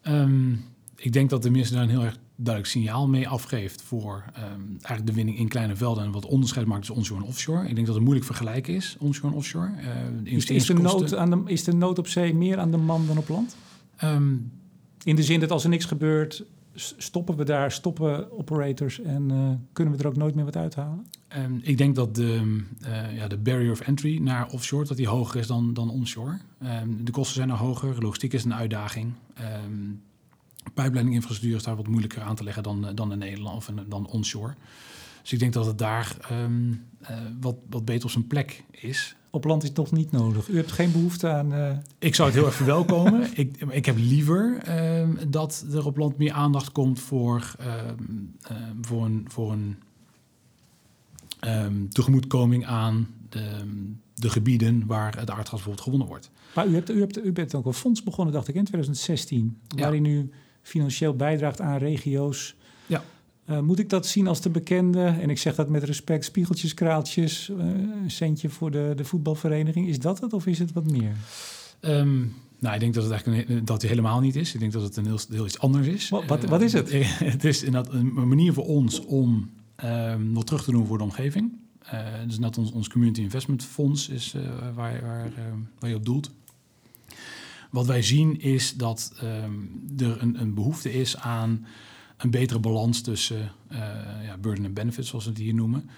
[0.03, 0.65] Um,
[0.97, 4.69] ik denk dat de minister daar een heel erg duidelijk signaal mee afgeeft voor um,
[4.69, 7.69] eigenlijk de winning in kleine velden en wat onderscheid maakt tussen onshore en offshore.
[7.69, 9.71] Ik denk dat het moeilijk vergelijken is, onshore en offshore.
[9.79, 9.85] Uh,
[10.25, 12.77] de is, is, de nood aan de, is de nood op zee meer aan de
[12.77, 13.57] man dan op land?
[14.05, 14.53] Um,
[15.03, 19.51] in de zin dat als er niks gebeurt, stoppen we daar, stoppen operators en uh,
[19.73, 21.07] kunnen we er ook nooit meer wat uithalen?
[21.37, 25.09] Um, ik denk dat de, uh, ja, de barrier of entry naar offshore dat die
[25.09, 26.39] hoger is dan, dan onshore.
[26.83, 29.13] Um, de kosten zijn er hoger, logistiek is een uitdaging.
[29.65, 30.03] Um,
[30.75, 33.81] pijpleidinginfrastructuur is daar wat moeilijker aan te leggen dan, eh, dan in Nederland of in,
[33.89, 34.55] dan onshore.
[35.23, 37.09] Dus ik denk dat het daar um, uh,
[37.41, 39.17] wat, wat beter op zijn plek is.
[39.31, 40.49] Op land is het toch niet nodig?
[40.49, 41.53] U hebt geen behoefte aan...
[41.53, 41.71] Uh...
[41.99, 43.29] Ik zou het heel erg verwelkomen.
[43.35, 47.55] ik, ik heb liever uh, dat er op land meer aandacht komt voor,
[48.81, 49.77] voor een, voor een
[51.89, 53.51] tegemoetkoming aan de,
[54.15, 56.31] de, gebieden waar het aardgas bijvoorbeeld gewonnen wordt.
[56.55, 59.59] Maar u, hebt, u, hebt, u bent ook een fonds begonnen, dacht ik, in 2016,
[59.77, 60.31] waarin u
[60.69, 62.55] financieel bijdraagt aan regio's.
[62.87, 63.03] Ja.
[63.51, 66.75] Uh, moet ik dat zien als de bekende, en ik zeg dat met respect, spiegeltjes,
[66.75, 67.59] kraaltjes, uh,
[68.03, 69.89] een centje voor de, de voetbalvereniging.
[69.89, 71.13] Is dat het of is het wat meer?
[71.81, 74.55] Um, nou, ik denk dat het eigenlijk een, dat het helemaal niet is.
[74.55, 76.09] Ik denk dat het een heel, heel iets anders is.
[76.09, 76.95] Wat, wat, wat is het?
[76.95, 79.51] Uh, het is inderdaad een manier voor ons om
[79.85, 81.53] um, wat terug te doen voor de omgeving.
[82.27, 84.35] dus net ons, ons Community Investment Fonds is
[84.75, 85.33] waar, waar,
[85.79, 86.31] waar je op doelt.
[87.71, 91.67] Wat wij zien is dat um, er een, een, behoefte is aan
[92.17, 93.79] een betere balans tussen uh,
[94.25, 95.91] ja, burden en benefits, zoals we het hier noemen.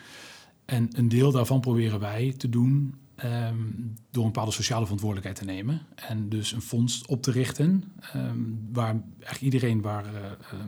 [0.64, 5.52] En een deel daarvan proberen wij te doen um, door een bepaalde sociale verantwoordelijkheid te
[5.52, 5.80] nemen.
[5.94, 7.84] En dus een fonds op te richten
[8.16, 10.10] um, waar echt iedereen waar, uh,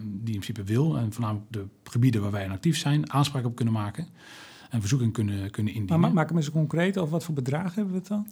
[0.02, 3.74] die in principe wil, en voornamelijk de gebieden waar wij actief zijn, aanspraak op kunnen
[3.74, 4.06] maken.
[4.70, 6.00] En verzoeken kunnen, kunnen indienen.
[6.00, 8.26] Maar maak hem eens concreet over wat voor bedragen hebben we het dan?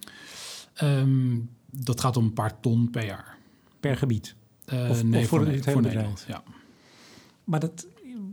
[1.71, 3.39] Dat gaat om een paar ton per jaar.
[3.81, 4.35] Per gebied?
[4.73, 6.27] Uh, of, nee, of voor, voor, het bedrijf?
[6.27, 6.43] Ja.
[7.45, 7.87] Maar dat,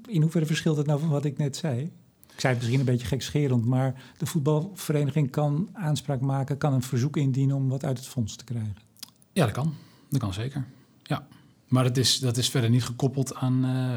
[0.05, 1.91] in hoeverre verschilt dat nou van wat ik net zei?
[2.33, 6.81] Ik zei het misschien een beetje gekscherend, maar de voetbalvereniging kan aanspraak maken, kan een
[6.81, 8.75] verzoek indienen om wat uit het fonds te krijgen.
[9.31, 9.73] Ja, dat kan.
[10.09, 10.65] Dat kan zeker.
[11.03, 11.27] Ja.
[11.67, 13.93] Maar dat is, dat is verder niet gekoppeld aan, uh,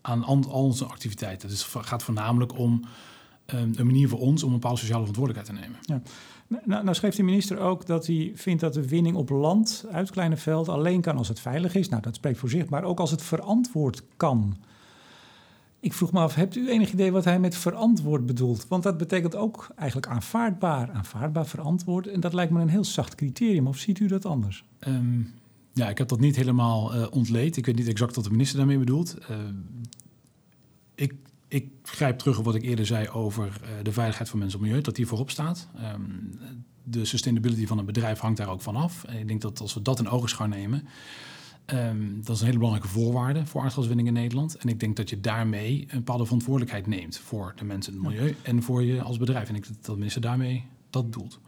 [0.00, 1.48] aan al onze activiteiten.
[1.48, 2.84] Dus het gaat voornamelijk om
[3.54, 5.80] um, een manier voor ons om een bepaalde sociale verantwoordelijkheid te nemen.
[5.82, 6.02] Ja.
[6.50, 10.10] Nou, nou schreef de minister ook dat hij vindt dat de winning op land uit
[10.10, 11.88] kleine velden alleen kan als het veilig is.
[11.88, 14.56] Nou, dat spreekt voor zich, maar ook als het verantwoord kan.
[15.80, 18.68] Ik vroeg me af, hebt u enig idee wat hij met verantwoord bedoelt?
[18.68, 20.90] Want dat betekent ook eigenlijk aanvaardbaar.
[20.90, 22.06] Aanvaardbaar, verantwoord.
[22.06, 23.66] En dat lijkt me een heel zacht criterium.
[23.66, 24.64] Of ziet u dat anders?
[24.88, 25.32] Um,
[25.72, 27.56] ja, ik heb dat niet helemaal uh, ontleed.
[27.56, 29.16] Ik weet niet exact wat de minister daarmee bedoelt.
[29.30, 29.36] Uh,
[30.94, 31.14] ik
[31.50, 34.64] ik grijp terug op wat ik eerder zei over uh, de veiligheid van mensen en
[34.64, 35.68] milieu, dat die voorop staat.
[35.94, 36.30] Um,
[36.82, 39.04] de sustainability van een bedrijf hangt daar ook van af.
[39.04, 40.86] En ik denk dat als we dat in ogenschouw nemen,
[41.66, 44.56] um, dat is een hele belangrijke voorwaarde voor aardgaswinning in Nederland.
[44.56, 48.08] En ik denk dat je daarmee een bepaalde verantwoordelijkheid neemt voor de mensen en het
[48.08, 49.48] milieu en voor je als bedrijf.
[49.48, 51.38] En ik denk dat de minister daarmee dat doelt.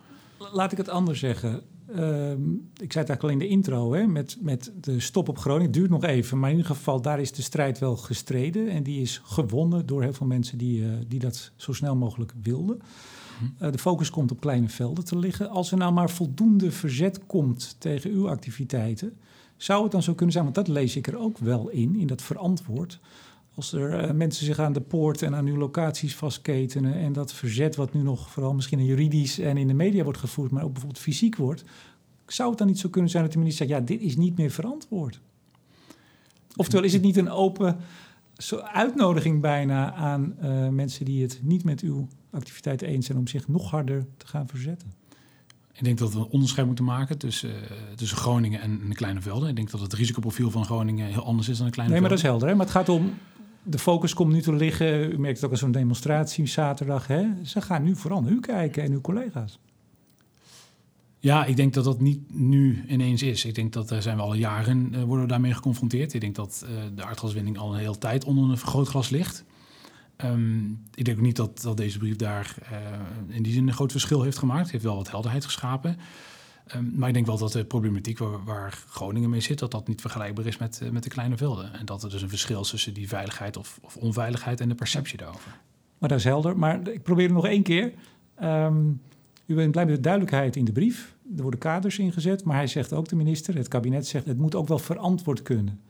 [0.53, 1.63] Laat ik het anders zeggen.
[1.95, 5.39] Ehm, ik zei het eigenlijk al in de intro, hè, met, met de stop op
[5.39, 5.67] Groningen.
[5.67, 8.69] Het duurt nog even, maar in ieder geval, daar is de strijd wel gestreden.
[8.69, 12.33] En die is gewonnen door heel veel mensen die, uh, die dat zo snel mogelijk
[12.43, 12.81] wilden.
[13.63, 15.51] Uh, de focus komt op kleine velden te liggen.
[15.51, 19.17] Als er nou maar voldoende verzet komt tegen uw activiteiten,
[19.57, 22.07] zou het dan zo kunnen zijn, want dat lees ik er ook wel in, in
[22.07, 23.01] dat verantwoord.
[23.55, 27.33] Als er uh, mensen zich aan de poort en aan uw locaties vastketenen en dat
[27.33, 30.73] verzet wat nu nog vooral misschien juridisch en in de media wordt gevoerd, maar ook
[30.73, 31.65] bijvoorbeeld fysiek wordt,
[32.27, 34.37] zou het dan niet zo kunnen zijn dat de minister zegt, ja, dit is niet
[34.37, 35.21] meer verantwoord?
[36.57, 37.77] Oftewel, is het niet een open
[38.63, 43.49] uitnodiging bijna aan uh, mensen die het niet met uw activiteiten eens zijn om zich
[43.49, 44.93] nog harder te gaan verzetten?
[45.73, 49.21] Ik denk dat we een onderscheid moeten maken tussen, uh, tussen Groningen en de kleine
[49.21, 49.49] velden.
[49.49, 51.93] Ik denk dat het risicoprofiel van Groningen heel anders is dan de kleine velden.
[51.93, 52.49] Nee, maar dat is helder.
[52.49, 52.55] Hè?
[52.55, 53.13] Maar het gaat om
[53.63, 55.13] de focus komt nu te liggen.
[55.13, 57.07] U merkt het ook als zo'n demonstratie zaterdag.
[57.07, 57.27] Hè?
[57.45, 59.59] Ze gaan nu vooral naar u kijken en uw collega's.
[61.19, 63.45] Ja, ik denk dat dat niet nu ineens is.
[63.45, 66.15] Ik denk dat daar zijn we al jaren uh, worden we daarmee geconfronteerd.
[66.15, 69.45] Ik denk dat uh, de aardgaswinning al een hele tijd onder een vergrootglas ligt.
[70.25, 73.75] Um, ik denk ook niet dat, dat deze brief daar uh, in die zin een
[73.75, 74.63] groot verschil heeft gemaakt.
[74.63, 75.97] Het heeft wel wat helderheid geschapen.
[76.77, 79.89] Um, maar ik denk wel dat de problematiek waar, waar, Groningen mee zit, dat dat
[79.89, 81.73] niet vergelijkbaar is met, uh, met de kleine velden.
[81.73, 84.75] En dat er dus een verschil is tussen die veiligheid of, of onveiligheid en de
[84.75, 85.61] perceptie daarover.
[85.99, 86.59] Maar dat is helder.
[86.59, 87.93] Maar ik probeer het nog één keer.
[88.43, 89.01] Um,
[89.47, 91.15] u bent blij met de duidelijkheid in de brief.
[91.37, 94.55] Er worden kaders ingezet, maar hij zegt ook, de minister, het kabinet zegt, het moet
[94.55, 95.81] ook wel verantwoord kunnen.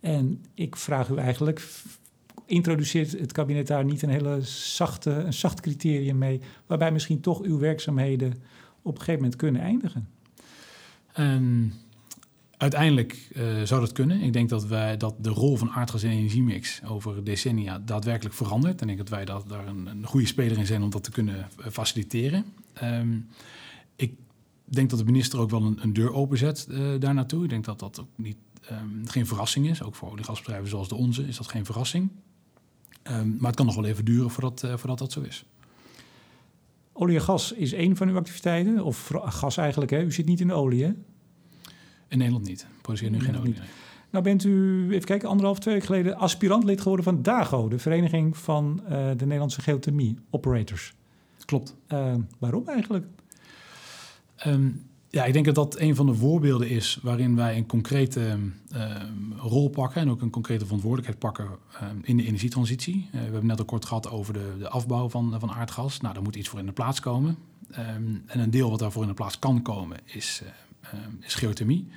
[0.00, 1.68] En ik vraag u eigenlijk,
[2.46, 7.42] introduceert het kabinet daar niet een hele zachte, een zacht criterium mee, waarbij misschien toch
[7.42, 8.34] uw werkzaamheden
[8.82, 10.08] op een gegeven moment kunnen eindigen?
[11.18, 11.72] Um,
[12.56, 14.20] uiteindelijk uh, zou dat kunnen.
[14.20, 18.82] Ik denk dat, wij, dat de rol van aardgas en energiemix over decennia daadwerkelijk verandert.
[18.82, 21.10] En ik denk dat wij daar een, een goede speler in zijn om dat te
[21.10, 22.44] kunnen uh, faciliteren.
[22.82, 23.28] Um,
[23.96, 24.14] ik
[24.64, 27.44] denk dat de minister ook wel een, een deur openzet uh, daar naartoe.
[27.44, 28.36] Ik denk dat dat ook niet,
[28.70, 29.82] um, geen verrassing is.
[29.82, 32.10] Ook voor oliegasbedrijven zoals de onze is dat geen verrassing.
[33.04, 35.44] Maar het kan nog wel even duren voordat, voordat dat zo is.
[36.92, 39.90] Olie en gas is één van uw activiteiten, of gas eigenlijk.
[39.90, 40.02] Hè?
[40.02, 40.92] U zit niet in de olie, hè?
[42.08, 42.66] In Nederland niet.
[42.82, 43.52] Produceer nu geen olie.
[43.52, 43.68] Nee.
[44.10, 47.78] Nou bent u, even kijken, anderhalf, twee weken geleden aspirant lid geworden van DAGO, de
[47.78, 50.94] Vereniging van uh, de Nederlandse Geothermie Operators.
[51.44, 51.76] Klopt.
[51.88, 53.06] Uh, waarom eigenlijk?
[54.46, 58.38] Um, ja, ik denk dat dat een van de voorbeelden is waarin wij een concrete
[58.74, 58.94] uh,
[59.36, 62.94] rol pakken en ook een concrete verantwoordelijkheid pakken uh, in de energietransitie.
[63.06, 66.00] Uh, we hebben net al kort gehad over de, de afbouw van, van aardgas.
[66.00, 67.36] Nou, daar moet iets voor in de plaats komen.
[67.72, 70.42] En een deel wat daarvoor in de plaats kan komen is,
[71.20, 71.88] is geothermie.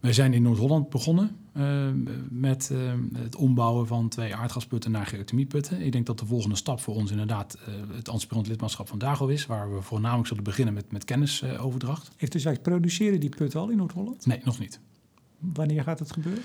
[0.00, 1.88] Wij zijn in Noord-Holland begonnen uh,
[2.30, 5.80] met uh, het ombouwen van twee aardgasputten naar geothermieputten.
[5.80, 9.26] Ik denk dat de volgende stap voor ons inderdaad uh, het aspirant lidmaatschap van DAGO
[9.26, 12.10] is, waar we voornamelijk zullen beginnen met, met kennisoverdracht.
[12.16, 14.26] Heeft u gezegd, produceren die putten al in Noord-Holland?
[14.26, 14.80] Nee, nog niet.
[15.38, 16.42] Wanneer gaat het gebeuren?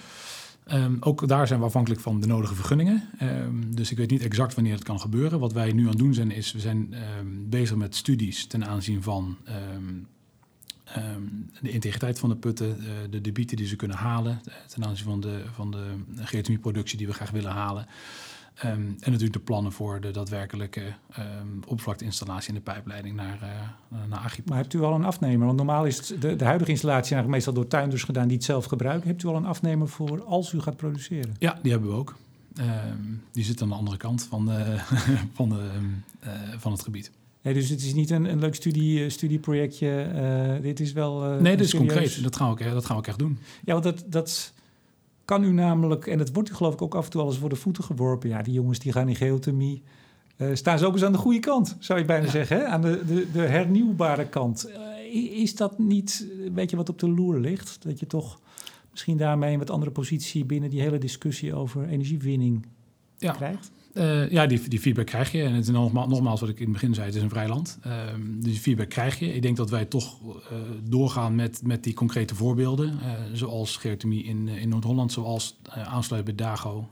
[0.72, 3.10] Um, ook daar zijn we afhankelijk van de nodige vergunningen.
[3.22, 5.40] Um, dus ik weet niet exact wanneer het kan gebeuren.
[5.40, 8.66] Wat wij nu aan het doen zijn, is we zijn um, bezig met studies ten
[8.66, 9.38] aanzien van
[11.62, 15.22] de integriteit van de putten, uh, de debieten die ze kunnen halen ten aanzien van
[15.22, 15.86] de, van de
[16.16, 17.86] geothermieproductie die we graag willen halen.
[18.66, 20.82] Um, en natuurlijk de plannen voor de daadwerkelijke
[21.20, 24.38] um, oppervlakteinstallatie in de pijpleiding naar, uh, naar.
[24.46, 25.46] Maar hebt u al een afnemer?
[25.46, 28.66] Want normaal is de, de huidige installatie eigenlijk meestal door tuinders gedaan die het zelf
[28.66, 29.08] gebruiken.
[29.08, 31.36] Hebt u al een afnemer voor als u gaat produceren?
[31.40, 32.16] Ja, die hebben we ook.
[33.32, 34.76] die zit aan de andere kant van, de,
[35.38, 35.70] van, de,
[36.26, 37.12] uh, van het gebied.
[37.44, 40.12] Nee, dus het is niet een, een leuk studie, studieprojectje.
[40.56, 41.34] Uh, dit is wel.
[41.34, 42.24] Uh, nee, dit is concreet.
[42.24, 43.38] Dat gaan, we ook, dat gaan we ook echt doen.
[43.64, 44.54] Ja, want dat, dat
[45.26, 47.50] kan u namelijk, en dat wordt u geloof ik ook af en toe alles voor
[47.50, 48.30] de voeten geworpen.
[48.30, 49.84] Ja, die jongens die gaan in geothermie.
[50.38, 52.32] Uh, staan ze ook eens aan de goede kant, zou je bijna ja.
[52.32, 52.66] zeggen, hè?
[52.66, 54.70] aan de, de, de hernieuwbare kant.
[55.32, 57.78] is dat niet een beetje wat op de loer ligt?
[57.84, 58.40] Dat je toch
[58.92, 62.66] misschien daarmee een wat andere positie binnen die hele discussie over energiewinning
[63.18, 63.32] ja.
[63.32, 63.72] krijgt?
[63.94, 65.44] Uh, ja, die, die feedback krijg je.
[65.44, 67.48] En het is nogmaals, nogmaals wat ik in het begin zei, het is een vrij
[67.48, 67.80] land.
[67.88, 67.94] Uh,
[68.40, 69.34] die feedback krijg je.
[69.34, 73.00] Ik denk dat wij toch uh, doorgaan met, met die concrete voorbeelden.
[73.34, 76.90] zoals geothermie in, in Noord-Holland, zoals aansluiten bij DAGO.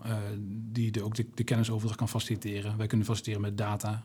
[0.71, 2.77] die de, ook de, kennisoverdracht kan faciliteren.
[2.77, 4.03] Wij kunnen faciliteren met data.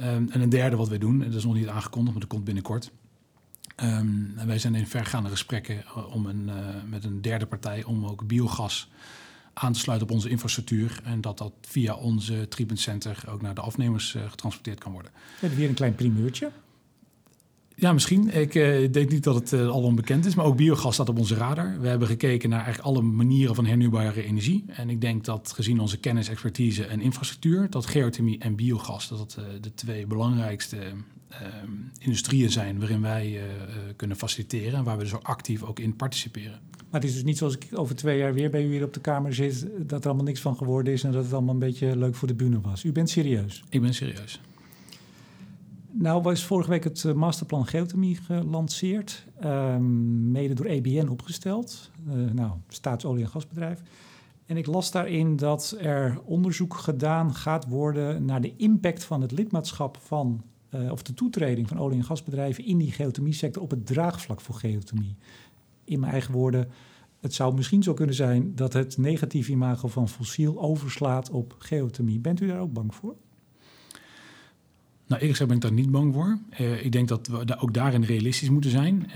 [0.00, 2.44] Um, en een derde wat wij doen, dat is nog niet aangekondigd, maar dat komt
[2.44, 2.90] binnenkort.
[3.82, 6.50] Um, en wij zijn in vergaande gesprekken om een,
[6.88, 8.88] met een derde partij om ook biogas
[9.54, 11.00] aan te sluiten op onze infrastructuur.
[11.04, 15.10] En dat dat via onze treatment center ook naar de afnemers uh, getransporteerd kan worden.
[15.38, 16.50] Heb je weer een klein primeurtje?
[17.74, 18.28] Ja, misschien.
[18.40, 21.18] Ik uh, denk niet dat het uh, al onbekend is, maar ook biogas staat op
[21.18, 21.80] onze radar.
[21.80, 24.64] We hebben gekeken naar eigenlijk alle manieren van hernieuwbare energie.
[24.66, 29.18] En ik denk dat gezien onze kennis, expertise en infrastructuur, dat geothermie en biogas dat,
[29.18, 30.76] dat uh, de twee belangrijkste
[31.28, 33.40] ehm, industrieën zijn waarin wij
[33.96, 36.60] kunnen faciliteren en waar we dus ook actief ook in participeren.
[36.92, 38.94] Maar het is dus niet zoals ik over twee jaar weer bij u hier op
[38.94, 41.60] de kamer zit, dat er allemaal niks van geworden is en dat het allemaal een
[41.60, 42.84] beetje leuk voor de bühne was.
[42.84, 43.64] U bent serieus?
[43.68, 44.40] Ik ben serieus.
[45.90, 52.30] Nou was vorige week het eh, masterplan geothermie gelanceerd, ehm, mede door EBN opgesteld, uh,
[52.32, 53.82] nou, staatsolie- en gasbedrijf.
[54.46, 59.32] En ik las daarin dat er onderzoek gedaan gaat worden naar de impact van het
[59.32, 60.42] lidmaatschap van,
[60.74, 64.54] uh, of de toetreding van olie- en gasbedrijven in die geothermie-sector op het draagvlak voor
[64.54, 65.16] geothermie.
[65.84, 66.68] In mijn eigen woorden,
[67.20, 72.18] het zou misschien zo kunnen zijn dat het negatieve imago van fossiel overslaat op geothermie.
[72.18, 73.16] Bent u daar ook bang voor?
[75.12, 76.38] Nou, eerlijk gezegd ben ik daar niet bang voor.
[76.60, 79.06] Uh, ik denk dat we ook daarin realistisch moeten zijn.
[79.06, 79.14] Uh,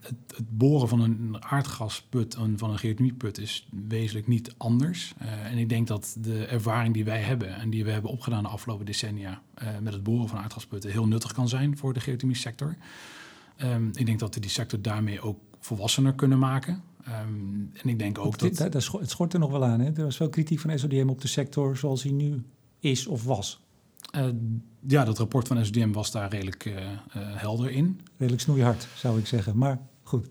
[0.00, 5.14] het, het, boren van een aardgasput en van een geothermieput is wezenlijk niet anders.
[5.22, 8.42] Uh, en ik denk dat de ervaring die wij hebben en die we hebben opgedaan
[8.42, 12.00] de afgelopen decennia uh, met het boren van aardgasputten heel nuttig kan zijn voor de
[12.00, 12.76] geothermie sector.
[13.62, 16.82] Um, ik denk dat we die sector daarmee ook volwassener kunnen maken.
[17.08, 18.72] Um, en ik denk ook het, dat...
[18.72, 18.86] dat...
[18.92, 19.80] Het schort er nog wel aan.
[19.80, 19.92] Hè?
[19.92, 22.44] Er was wel kritiek van SODM op de sector zoals hij nu
[22.78, 23.60] is of was.
[24.16, 24.26] Uh,
[24.86, 28.00] ja, dat rapport van SDM was daar redelijk uh, uh, helder in.
[28.16, 29.58] Redelijk snoeihard, zou ik zeggen.
[29.58, 30.28] Maar goed.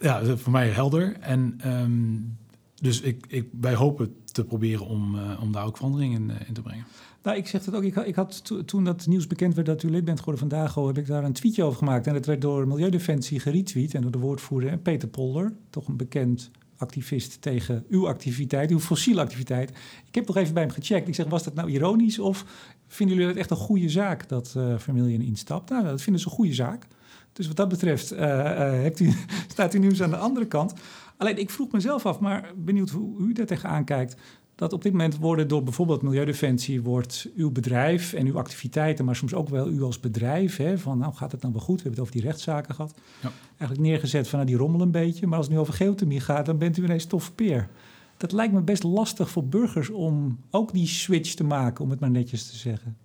[0.00, 1.16] Ja, voor mij helder.
[1.20, 2.36] En um,
[2.84, 6.62] dus ik, ik, wij hopen te proberen om, om daar ook verandering in, in te
[6.62, 6.84] brengen.
[7.22, 7.82] Nou, ik zeg het ook.
[7.82, 10.74] Ik, ik had to, toen dat nieuws bekend werd dat u lid bent geworden vandaag,
[10.74, 12.06] heb ik daar een tweetje over gemaakt.
[12.06, 16.50] En dat werd door Milieudefensie geretweet en door de woordvoerder Peter Polder, toch een bekend
[16.76, 19.70] activist tegen uw activiteit, uw fossiele activiteit.
[20.06, 21.08] Ik heb nog even bij hem gecheckt.
[21.08, 22.44] Ik zeg, was dat nou ironisch of
[22.86, 25.70] vinden jullie het echt een goede zaak dat uh, instapt?
[25.70, 26.86] Nou, dat vinden ze een goede zaak.
[27.32, 29.12] Dus wat dat betreft hebt u,
[29.52, 30.74] staat u nieuws aan de andere kant.
[31.16, 34.16] Alleen ik vroeg mezelf af, maar benieuwd hoe u daar tegenaan kijkt.
[34.54, 39.16] Dat op dit moment worden door bijvoorbeeld Milieudefensie wordt uw bedrijf en uw activiteiten, maar
[39.16, 41.82] soms ook wel u als bedrijf, hè, van nou gaat het nou wel goed, we
[41.82, 43.32] hebben het over die rechtszaken gehad, ja.
[43.48, 46.46] eigenlijk neergezet van nou die rommel een beetje, maar als het nu over geothermie gaat,
[46.46, 47.68] dan bent u ineens tof peer.
[48.16, 52.00] Dat lijkt me best lastig voor burgers om ook die switch te maken, om het
[52.00, 52.96] maar netjes te zeggen.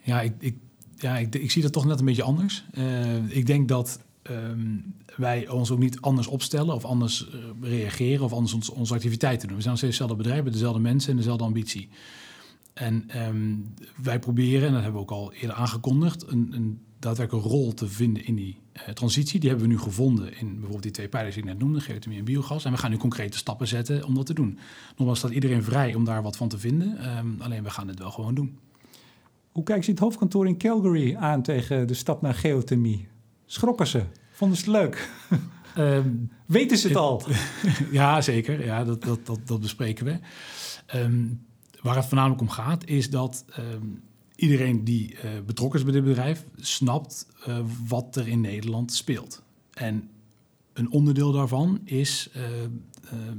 [0.00, 0.56] Ja, ik, ik
[0.96, 2.64] ja, ik, ik, zie dat toch net een beetje anders.
[2.74, 3.98] Uh, ik denk dat
[4.30, 8.94] um, wij ons ook niet anders opstellen of anders uh, reageren of anders ons, onze
[8.94, 9.56] activiteiten doen.
[9.56, 11.88] We zijn nog steeds hetzelfde bedrijf, dezelfde mensen en dezelfde ambitie.
[12.72, 16.80] En um, wij proberen, en dat hebben we ook al eerder aangekondigd, een, een
[17.28, 19.40] rol te vinden in die uh, transitie.
[19.40, 22.18] Die hebben we nu gevonden in bijvoorbeeld die twee pijlers die ik net noemde, geothermie
[22.18, 22.64] en biogas.
[22.64, 24.58] En we gaan nu concrete stappen zetten om dat te doen.
[24.96, 27.16] Nogmaals staat iedereen vrij om daar wat van te vinden.
[27.18, 28.58] Um, alleen we gaan het wel gewoon doen.
[29.52, 33.08] Hoe kijken ze het hoofdkantoor in Calgary aan tegen de stap naar geothermie?
[33.52, 34.04] Schrokken ze?
[34.30, 35.10] Vonden ze het leuk?
[35.78, 37.22] Um, Weten ze het al?
[37.90, 38.64] ja, zeker.
[38.64, 40.18] Ja, dat, dat, dat, dat bespreken we.
[40.98, 41.46] Um,
[41.80, 44.02] waar het voornamelijk om gaat, is dat um,
[44.34, 49.42] iedereen die uh, betrokken is bij dit bedrijf snapt uh, wat er in Nederland speelt.
[49.72, 50.10] En
[50.72, 52.30] een onderdeel daarvan is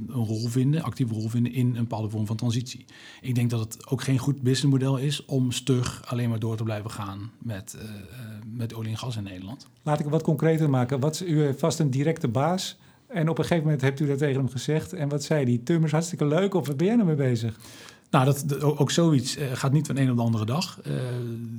[0.08, 2.84] een rol vinden, actieve rol vinden in een bepaalde vorm van transitie.
[3.20, 6.62] Ik denk dat het ook geen goed businessmodel is om stug alleen maar door te
[6.62, 7.82] blijven gaan met, uh,
[8.46, 9.68] met olie en gas in Nederland.
[9.82, 11.00] Laat ik het wat concreter maken.
[11.00, 12.76] Wat, u heeft vast een directe baas.
[13.06, 14.92] En op een gegeven moment hebt u dat tegen hem gezegd.
[14.92, 15.60] En wat zei hij?
[15.64, 17.58] Tum is hartstikke leuk of wat ben jij nou mee bezig?
[18.10, 20.78] Nou, dat, ook zoiets uh, gaat niet van een op de andere dag.
[20.78, 20.84] Uh,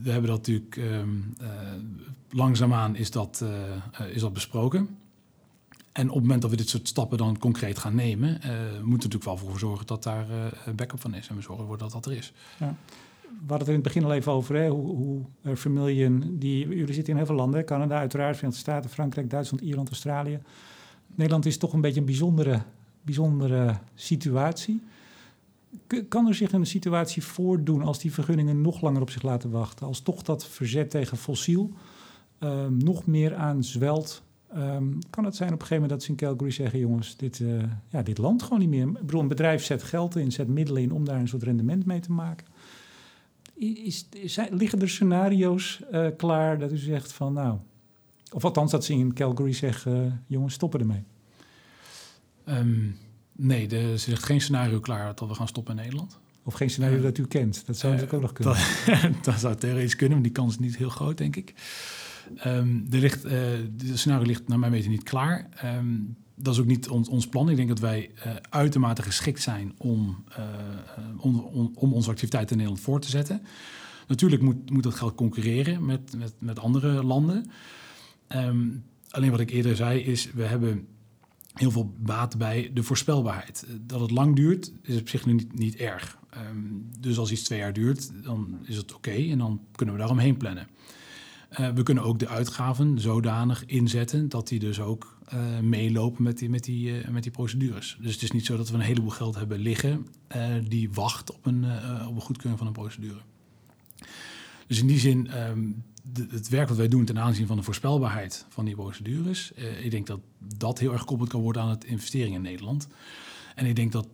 [0.03, 1.35] we hebben dat natuurlijk um,
[2.29, 3.45] langzaamaan is dat,
[4.13, 4.89] is dat besproken.
[5.95, 8.81] En op het moment dat we dit soort stappen dan concreet gaan nemen, uh, moeten
[8.81, 11.27] we natuurlijk wel voor zorgen dat daar uh, backup van is.
[11.27, 12.33] En we zorgen ervoor dat dat er is.
[12.59, 12.75] Ja.
[13.21, 14.69] We hadden het in het begin al even over, hè?
[14.69, 15.21] hoe, hoe
[16.37, 20.39] die, jullie zitten in heel veel landen, Canada uiteraard, Verenigde Staten, Frankrijk, Duitsland, Ierland, Australië.
[21.15, 22.61] Nederland is toch een beetje een bijzondere,
[23.01, 24.81] bijzondere situatie.
[26.09, 29.87] Kan er zich een situatie voordoen als die vergunningen nog langer op zich laten wachten?
[29.87, 31.71] Als toch dat verzet tegen fossiel
[32.69, 34.23] nog meer aan zwelt
[34.57, 37.39] Um, kan het zijn op een gegeven moment dat ze in Calgary zeggen: jongens, dit,
[37.39, 38.87] uh, ja, dit landt gewoon niet meer.
[38.87, 41.85] Ik bedoel, een bedrijf zet geld in, zet middelen in om daar een soort rendement
[41.85, 42.47] mee te maken.
[43.55, 47.57] Is, is, liggen er scenario's uh, klaar dat u zegt van nou,
[48.31, 51.03] of althans dat ze in Calgary zeggen: uh, jongens, stoppen ermee?
[52.45, 52.97] Um,
[53.31, 56.19] nee, er ligt geen scenario klaar dat we gaan stoppen in Nederland.
[56.43, 57.65] Of geen scenario dat u kent.
[57.65, 58.57] Dat zou natuurlijk ook nog kunnen.
[59.13, 61.53] Dat, dat zou theoretisch kunnen, maar die kans is niet heel groot, denk ik.
[62.45, 65.49] Um, de scenario ligt naar mijn weten niet klaar.
[65.77, 67.49] Um, dat is ook niet ons, plan.
[67.49, 70.45] Ik denk dat wij uh, uitermate geschikt zijn om, uh,
[71.17, 71.39] om,
[71.75, 73.41] om, onze activiteiten in Nederland voor te zetten.
[74.07, 77.51] Natuurlijk moet, moet dat geld concurreren met, met, met andere landen.
[78.29, 80.87] Um, alleen wat ik eerder zei is, we hebben
[81.53, 83.65] heel veel baat bij de voorspelbaarheid.
[83.81, 86.17] Dat het lang duurt, is op zich niet, niet erg.
[86.29, 86.57] Ehm,
[86.99, 90.37] dus als iets twee jaar duurt, dan is het oké en dan kunnen we daaromheen
[90.37, 90.67] plannen.
[91.59, 96.37] Uh, we kunnen ook de uitgaven zodanig inzetten dat die dus ook uh, meelopen met
[96.37, 97.97] die, met, die, uh, met die procedures.
[98.01, 100.07] Dus het is niet zo dat we een heleboel geld hebben liggen
[100.67, 101.65] die wacht op een,
[102.07, 103.19] op een goedkeuring van een procedure.
[104.67, 105.29] Dus in die zin,
[106.01, 109.91] de, het werk wat wij doen ten aanzien van de voorspelbaarheid van die procedures, ik
[109.91, 110.19] denk dat
[110.57, 112.87] dat heel erg gekoppeld kan worden aan het investeringen in Nederland.
[113.55, 114.07] En ik denk dat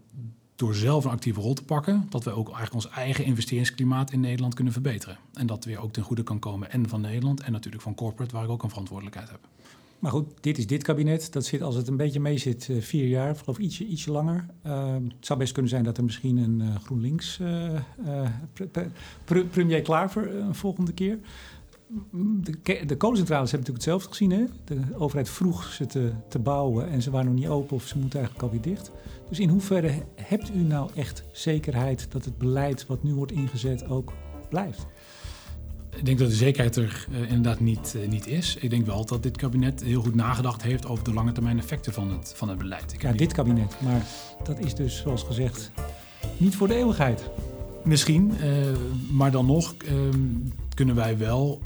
[0.62, 4.20] door zelf een actieve rol te pakken, dat we ook eigenlijk ons eigen investeringsklimaat in
[4.20, 5.18] Nederland kunnen verbeteren.
[5.34, 8.36] En dat weer ook ten goede kan komen en van Nederland en natuurlijk van corporate,
[8.36, 9.40] waar ik ook een verantwoordelijkheid heb.
[10.00, 11.34] Maar goed, dit is dit kabinet.
[11.34, 14.46] Dat zit, als het een beetje mee zit, uh, vier jaar, geloof ietsje, ietsje langer.
[14.66, 17.40] Uh, het zou best kunnen zijn dat er misschien een uh, GroenLinks
[19.52, 21.20] premier Klaver een volgende keer.
[22.42, 24.32] De, de kolencentrales hebben natuurlijk hetzelfde gezien.
[24.32, 24.44] Hè?
[24.66, 27.98] De overheid vroeg ze te, te bouwen en ze waren nog niet open of ze
[27.98, 28.92] moeten eigenlijk alweer dicht.
[29.30, 33.88] Dus in hoeverre hebt u nou echt zekerheid dat het beleid wat nu wordt ingezet
[33.88, 34.14] ook
[34.50, 34.86] blijft?
[35.96, 38.56] Ik denk dat de zekerheid er uh, inderdaad niet, uh, niet is.
[38.56, 41.94] Ik denk wel dat dit kabinet heel goed nagedacht heeft over de lange termijn effecten
[41.94, 42.94] van het, van het beleid.
[42.94, 43.76] Ik ja, dit kabinet.
[43.82, 44.06] Maar
[44.44, 45.72] dat is dus, zoals gezegd,
[46.38, 47.30] niet voor de eeuwigheid.
[47.84, 48.68] Misschien, uh,
[49.12, 49.76] maar dan nog
[50.74, 51.62] kunnen wij wel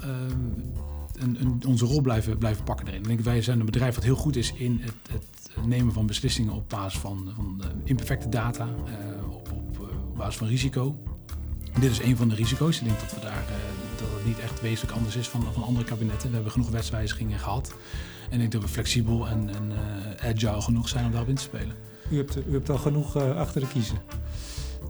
[1.19, 2.99] een, een, onze rol blijven, blijven pakken erin.
[2.99, 6.05] Ik denk, wij zijn een bedrijf wat heel goed is in het, het nemen van
[6.05, 8.69] beslissingen op basis van, van imperfecte data,
[9.29, 10.95] op, op, op basis van risico.
[11.79, 12.77] Dit is een van de risico's.
[12.77, 13.43] Ik denk dat we daar
[13.97, 16.27] dat het niet echt wezenlijk anders is van, van andere kabinetten.
[16.27, 17.73] We hebben genoeg wetswijzigingen gehad.
[18.29, 19.49] En ik denk dat we flexibel en,
[20.19, 21.75] agile genoeg zijn om daarop in te spelen.
[22.11, 23.97] U hebt, u hebt al genoeg achter de kiezen.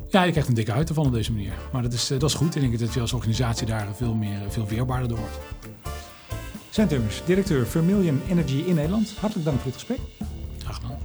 [0.09, 1.53] Ja, je krijgt een dikke uit ervan op deze manier.
[1.71, 2.55] Maar dat is, uh, dat is goed.
[2.55, 5.39] Ik denk dat je als organisatie daar veel, meer, veel weerbaarder door wordt.
[6.69, 9.15] Zijn Tummers, directeur Vermilion Energy in Nederland.
[9.19, 9.99] Hartelijk dank voor het gesprek.
[10.57, 10.97] Graag gedaan.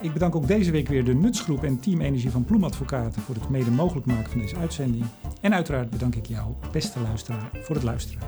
[0.00, 3.48] Ik bedank ook deze week weer de Nutsgroep en Team Energie van Ploemadvocaten voor het
[3.48, 5.04] mede mogelijk maken van deze uitzending.
[5.40, 8.22] En uiteraard bedank ik jou, beste luisteraar, voor het luisteren.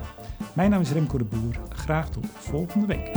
[0.53, 1.59] Mijn naam is Remco de Boer.
[1.69, 3.11] Graag tot volgende week.